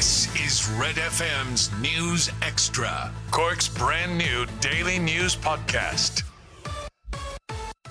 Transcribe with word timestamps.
This 0.00 0.34
is 0.34 0.66
Red 0.78 0.94
FM's 0.94 1.70
News 1.78 2.30
Extra, 2.40 3.12
Cork's 3.30 3.68
brand 3.68 4.16
new 4.16 4.46
daily 4.62 4.98
news 4.98 5.36
podcast. 5.36 6.22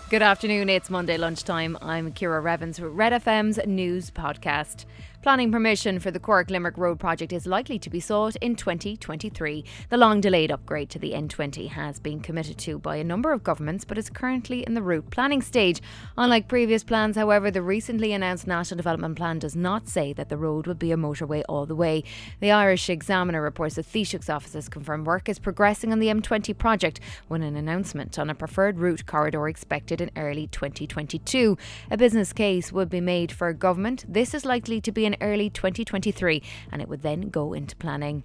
Good 0.09 0.23
afternoon. 0.23 0.69
It's 0.69 0.89
Monday 0.89 1.17
lunchtime. 1.19 1.77
I'm 1.83 2.11
Kira 2.11 2.41
Revens 2.41 2.81
with 2.81 2.93
Red 2.93 3.13
FM's 3.13 3.59
news 3.67 4.09
podcast. 4.09 4.85
Planning 5.21 5.51
permission 5.51 5.99
for 5.99 6.11
the 6.11 6.19
Cork 6.19 6.49
Limerick 6.49 6.77
Road 6.77 6.97
project 6.97 7.33
is 7.33 7.45
likely 7.45 7.77
to 7.79 7.89
be 7.89 7.99
sought 7.99 8.37
in 8.37 8.55
2023. 8.55 9.65
The 9.89 9.97
long 9.97 10.21
delayed 10.21 10.49
upgrade 10.49 10.89
to 10.91 10.99
the 10.99 11.11
N20 11.11 11.67
has 11.71 11.99
been 11.99 12.21
committed 12.21 12.57
to 12.59 12.79
by 12.79 12.95
a 12.95 13.03
number 13.03 13.33
of 13.33 13.43
governments 13.43 13.83
but 13.83 13.97
is 13.97 14.09
currently 14.09 14.61
in 14.61 14.75
the 14.75 14.81
route 14.81 15.11
planning 15.11 15.41
stage. 15.41 15.81
Unlike 16.17 16.47
previous 16.47 16.85
plans, 16.85 17.17
however, 17.17 17.51
the 17.51 17.61
recently 17.61 18.13
announced 18.13 18.47
National 18.47 18.77
Development 18.77 19.13
Plan 19.17 19.39
does 19.39 19.57
not 19.57 19.89
say 19.89 20.13
that 20.13 20.29
the 20.29 20.37
road 20.37 20.65
will 20.65 20.73
be 20.73 20.93
a 20.93 20.95
motorway 20.95 21.43
all 21.49 21.65
the 21.65 21.75
way. 21.75 22.01
The 22.39 22.51
Irish 22.51 22.89
Examiner 22.89 23.41
reports 23.41 23.75
that 23.75 23.91
Taoiseach's 23.91 24.29
office 24.29 24.53
has 24.53 24.69
confirmed 24.69 25.05
work 25.05 25.27
is 25.27 25.37
progressing 25.37 25.91
on 25.91 25.99
the 25.99 26.07
M20 26.07 26.57
project 26.57 27.01
with 27.27 27.41
an 27.41 27.57
announcement 27.57 28.17
on 28.17 28.29
a 28.29 28.35
preferred 28.35 28.79
route 28.79 29.05
corridor 29.05 29.49
expected 29.49 29.99
in 29.99 30.11
early 30.15 30.47
2022. 30.47 31.57
A 31.91 31.97
business 31.97 32.31
case 32.31 32.71
would 32.71 32.89
be 32.89 33.01
made 33.01 33.33
for 33.33 33.51
government. 33.51 34.05
This 34.07 34.33
is 34.33 34.45
likely 34.45 34.79
to 34.79 34.93
be 34.93 35.08
in 35.09 35.17
early 35.21 35.49
2023 35.49 36.41
and 36.71 36.81
it 36.81 36.87
would 36.87 37.01
then 37.01 37.29
go 37.29 37.53
into 37.53 37.75
planning. 37.75 38.23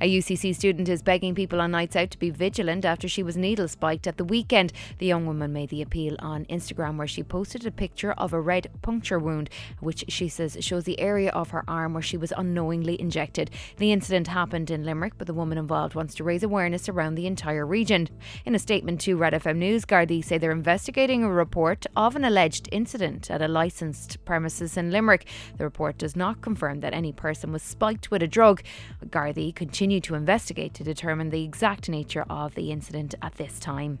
A 0.00 0.18
UCC 0.18 0.54
student 0.54 0.88
is 0.88 1.02
begging 1.02 1.34
people 1.34 1.60
on 1.60 1.70
nights 1.70 1.96
out 1.96 2.10
to 2.10 2.18
be 2.18 2.30
vigilant 2.30 2.84
after 2.84 3.08
she 3.08 3.22
was 3.22 3.36
needle 3.36 3.68
spiked 3.68 4.06
at 4.06 4.16
the 4.16 4.24
weekend. 4.24 4.72
The 4.98 5.06
young 5.06 5.26
woman 5.26 5.52
made 5.52 5.70
the 5.70 5.82
appeal 5.82 6.16
on 6.18 6.44
Instagram 6.46 6.96
where 6.96 7.06
she 7.06 7.22
posted 7.22 7.66
a 7.66 7.70
picture 7.70 8.12
of 8.12 8.32
a 8.32 8.40
red 8.40 8.70
puncture 8.82 9.18
wound, 9.18 9.50
which 9.80 10.04
she 10.08 10.28
says 10.28 10.56
shows 10.60 10.84
the 10.84 11.00
area 11.00 11.30
of 11.30 11.50
her 11.50 11.64
arm 11.68 11.94
where 11.94 12.02
she 12.02 12.16
was 12.16 12.32
unknowingly 12.36 13.00
injected. 13.00 13.50
The 13.76 13.92
incident 13.92 14.28
happened 14.28 14.70
in 14.70 14.84
Limerick, 14.84 15.14
but 15.18 15.26
the 15.26 15.34
woman 15.34 15.58
involved 15.58 15.94
wants 15.94 16.14
to 16.16 16.24
raise 16.24 16.42
awareness 16.42 16.88
around 16.88 17.14
the 17.14 17.26
entire 17.26 17.66
region. 17.66 18.08
In 18.44 18.54
a 18.54 18.58
statement 18.58 19.00
to 19.02 19.16
Red 19.16 19.32
FM 19.32 19.56
News, 19.56 19.84
Gardaí 19.84 20.24
say 20.24 20.38
they're 20.38 20.52
investigating 20.52 21.24
a 21.24 21.30
report 21.30 21.86
of 21.96 22.16
an 22.16 22.24
alleged 22.24 22.68
incident 22.72 23.30
at 23.30 23.42
a 23.42 23.48
licensed 23.48 24.24
premises 24.24 24.76
in 24.76 24.90
Limerick. 24.90 25.26
The 25.56 25.64
report 25.64 25.98
does 25.98 26.16
not 26.16 26.40
confirm 26.40 26.80
that 26.80 26.94
any 26.94 27.12
person 27.12 27.52
was 27.52 27.62
spiked 27.62 28.10
with 28.10 28.22
a 28.22 28.28
drug. 28.28 28.62
Gardaí 29.06 29.54
continue 29.62 30.00
to 30.00 30.16
investigate 30.16 30.74
to 30.74 30.82
determine 30.82 31.30
the 31.30 31.44
exact 31.44 31.88
nature 31.88 32.24
of 32.28 32.52
the 32.56 32.72
incident 32.72 33.14
at 33.22 33.32
this 33.36 33.60
time. 33.60 33.96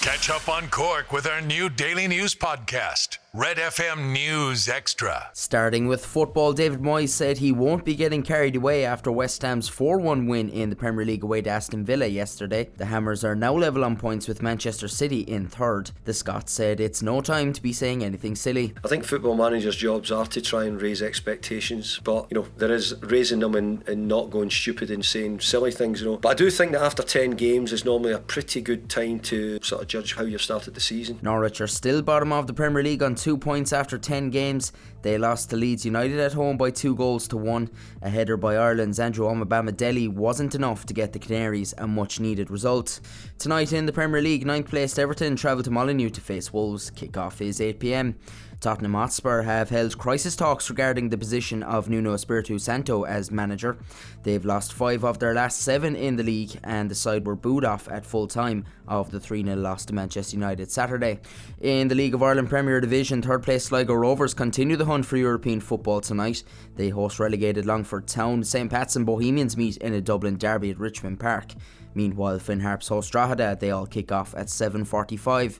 Catch 0.00 0.30
up 0.30 0.48
on 0.48 0.68
Cork 0.68 1.12
with 1.12 1.26
our 1.26 1.42
new 1.42 1.68
daily 1.68 2.08
news 2.08 2.34
podcast. 2.34 3.18
Red 3.36 3.58
FM 3.58 4.12
News 4.12 4.66
Extra. 4.66 5.28
Starting 5.34 5.86
with 5.86 6.06
football, 6.06 6.54
David 6.54 6.80
Moyes 6.80 7.10
said 7.10 7.36
he 7.36 7.52
won't 7.52 7.84
be 7.84 7.94
getting 7.94 8.22
carried 8.22 8.56
away 8.56 8.86
after 8.86 9.12
West 9.12 9.42
Ham's 9.42 9.68
4 9.68 9.98
1 9.98 10.26
win 10.26 10.48
in 10.48 10.70
the 10.70 10.74
Premier 10.74 11.04
League 11.04 11.22
away 11.22 11.42
to 11.42 11.50
Aston 11.50 11.84
Villa 11.84 12.06
yesterday. 12.06 12.70
The 12.78 12.86
Hammers 12.86 13.24
are 13.24 13.34
now 13.34 13.52
level 13.52 13.84
on 13.84 13.96
points 13.96 14.26
with 14.26 14.40
Manchester 14.40 14.88
City 14.88 15.20
in 15.20 15.48
third. 15.48 15.90
The 16.06 16.14
Scots 16.14 16.50
said 16.50 16.80
it's 16.80 17.02
no 17.02 17.20
time 17.20 17.52
to 17.52 17.60
be 17.60 17.74
saying 17.74 18.02
anything 18.02 18.36
silly. 18.36 18.72
I 18.82 18.88
think 18.88 19.04
football 19.04 19.36
managers' 19.36 19.76
jobs 19.76 20.10
are 20.10 20.24
to 20.24 20.40
try 20.40 20.64
and 20.64 20.80
raise 20.80 21.02
expectations, 21.02 22.00
but 22.04 22.28
you 22.30 22.36
know, 22.36 22.46
there 22.56 22.72
is 22.72 22.94
raising 23.02 23.40
them 23.40 23.54
and, 23.54 23.86
and 23.86 24.08
not 24.08 24.30
going 24.30 24.48
stupid 24.48 24.90
and 24.90 25.04
saying 25.04 25.40
silly 25.40 25.72
things, 25.72 26.00
you 26.00 26.06
know. 26.06 26.16
But 26.16 26.30
I 26.30 26.34
do 26.34 26.50
think 26.50 26.72
that 26.72 26.80
after 26.80 27.02
10 27.02 27.32
games 27.32 27.74
is 27.74 27.84
normally 27.84 28.12
a 28.12 28.18
pretty 28.18 28.62
good 28.62 28.88
time 28.88 29.20
to 29.20 29.58
sort 29.62 29.82
of 29.82 29.88
judge 29.88 30.14
how 30.14 30.22
you've 30.22 30.40
started 30.40 30.72
the 30.72 30.80
season. 30.80 31.18
Norwich 31.20 31.60
are 31.60 31.66
still 31.66 32.00
bottom 32.00 32.32
of 32.32 32.46
the 32.46 32.54
Premier 32.54 32.82
League 32.82 33.02
on 33.02 33.14
two 33.26 33.36
points 33.36 33.72
after 33.72 33.98
10 33.98 34.30
games. 34.30 34.72
They 35.02 35.18
lost 35.18 35.50
to 35.50 35.56
Leeds 35.56 35.84
United 35.84 36.20
at 36.20 36.32
home 36.32 36.56
by 36.56 36.70
two 36.70 36.94
goals 36.94 37.26
to 37.26 37.36
one. 37.36 37.68
A 38.02 38.08
header 38.08 38.36
by 38.36 38.54
Ireland's 38.54 39.00
Andrew 39.00 39.26
Omobamidele 39.26 40.10
wasn't 40.10 40.54
enough 40.54 40.86
to 40.86 40.94
get 40.94 41.12
the 41.12 41.18
Canaries 41.18 41.74
a 41.76 41.88
much 41.88 42.20
needed 42.20 42.52
result. 42.52 43.00
Tonight 43.40 43.72
in 43.72 43.84
the 43.84 43.92
Premier 43.92 44.22
League, 44.22 44.46
ninth 44.46 44.68
placed 44.68 44.96
Everton 44.96 45.34
travel 45.34 45.64
to 45.64 45.72
Molineux 45.72 46.10
to 46.10 46.20
face 46.20 46.52
Wolves. 46.52 46.88
Kick-off 46.90 47.40
is 47.40 47.58
8pm. 47.58 48.14
Tottenham 48.60 48.94
Hotspur 48.94 49.42
have 49.42 49.68
held 49.68 49.98
crisis 49.98 50.34
talks 50.34 50.70
regarding 50.70 51.08
the 51.08 51.18
position 51.18 51.62
of 51.62 51.90
Nuno 51.90 52.14
Espirito 52.14 52.56
Santo 52.56 53.04
as 53.04 53.30
manager. 53.30 53.76
They've 54.22 54.44
lost 54.44 54.72
five 54.72 55.04
of 55.04 55.18
their 55.18 55.34
last 55.34 55.60
seven 55.60 55.94
in 55.94 56.16
the 56.16 56.22
league, 56.22 56.58
and 56.64 56.90
the 56.90 56.94
side 56.94 57.26
were 57.26 57.36
booed 57.36 57.64
off 57.64 57.88
at 57.88 58.06
full 58.06 58.26
time 58.26 58.64
of 58.88 59.10
the 59.10 59.20
3 59.20 59.44
0 59.44 59.56
loss 59.56 59.84
to 59.86 59.94
Manchester 59.94 60.36
United 60.36 60.70
Saturday. 60.70 61.20
In 61.60 61.88
the 61.88 61.94
League 61.94 62.14
of 62.14 62.22
Ireland 62.22 62.48
Premier 62.48 62.80
Division, 62.80 63.20
third 63.20 63.42
place 63.42 63.66
Sligo 63.66 63.94
Rovers 63.94 64.34
continue 64.34 64.76
the 64.76 64.86
hunt 64.86 65.04
for 65.04 65.16
European 65.16 65.60
football 65.60 66.00
tonight. 66.00 66.42
They 66.76 66.88
host 66.88 67.18
relegated 67.18 67.66
Longford 67.66 68.06
Town. 68.06 68.42
St 68.42 68.70
Pat's 68.70 68.96
and 68.96 69.04
Bohemians 69.04 69.56
meet 69.56 69.76
in 69.78 69.92
a 69.92 70.00
Dublin 70.00 70.38
derby 70.38 70.70
at 70.70 70.78
Richmond 70.78 71.20
Park. 71.20 71.52
Meanwhile, 71.94 72.38
Finn 72.40 72.60
Harps 72.60 72.88
host 72.88 73.12
Drogheda. 73.12 73.56
They 73.58 73.70
all 73.70 73.86
kick 73.86 74.12
off 74.12 74.34
at 74.34 74.46
7.45. 74.46 75.58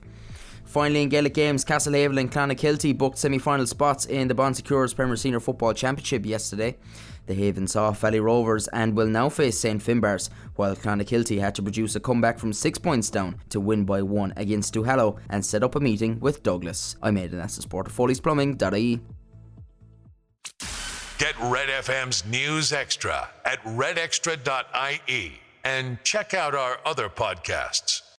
Finally, 0.67 1.03
in 1.03 1.09
Gaelic 1.09 1.33
games, 1.33 1.63
Castlehaven 1.63 2.19
and 2.19 2.29
Clonakilty 2.29 2.95
booked 2.95 3.17
semi 3.17 3.37
final 3.37 3.65
spots 3.65 4.05
in 4.05 4.27
the 4.27 4.35
Bon 4.35 4.53
Secours 4.53 4.93
Premier 4.93 5.15
Senior 5.15 5.39
Football 5.39 5.73
Championship 5.73 6.25
yesterday. 6.25 6.75
The 7.25 7.33
Haven 7.33 7.67
saw 7.67 7.91
Valley 7.91 8.19
Rovers 8.19 8.67
and 8.67 8.95
will 8.95 9.07
now 9.07 9.29
face 9.29 9.57
St 9.57 9.81
Finbarrs, 9.81 10.29
while 10.55 10.75
Clonakilty 10.75 11.39
had 11.39 11.55
to 11.55 11.61
produce 11.61 11.95
a 11.95 12.01
comeback 12.01 12.37
from 12.37 12.51
six 12.51 12.77
points 12.77 13.09
down 13.09 13.39
to 13.49 13.61
win 13.61 13.85
by 13.85 14.01
one 14.01 14.33
against 14.35 14.73
Duhallow 14.73 15.17
and 15.29 15.45
set 15.45 15.63
up 15.63 15.75
a 15.75 15.79
meeting 15.79 16.19
with 16.19 16.43
Douglas. 16.43 16.97
I 17.01 17.11
made 17.11 17.31
an 17.31 17.39
S 17.39 17.55
support 17.55 17.87
of 17.87 17.93
Foley's 17.93 18.19
Plumbing.ie. 18.19 18.99
Get 21.17 21.35
Red 21.41 21.69
FM's 21.69 22.25
News 22.25 22.73
Extra 22.73 23.29
at 23.45 23.63
redextra.ie 23.63 25.31
and 25.63 25.97
check 26.03 26.33
out 26.33 26.55
our 26.55 26.79
other 26.85 27.09
podcasts. 27.09 28.06